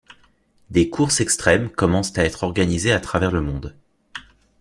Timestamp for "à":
2.17-2.23, 2.91-2.99